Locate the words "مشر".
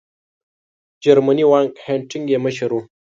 2.45-2.69